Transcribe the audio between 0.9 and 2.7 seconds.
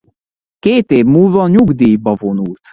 év múlva nyugdíjba vonult.